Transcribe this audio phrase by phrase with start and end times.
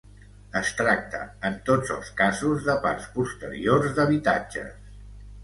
[0.59, 1.19] Es tracta
[1.49, 4.75] en tots els casos de parts posteriors d'habitatges.